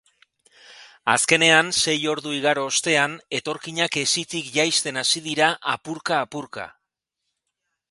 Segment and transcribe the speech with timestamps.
[1.15, 6.69] Azkenean, sei ordu igaro ostean, etorkinak hesitik jaisten hasi dira apurka-apurka.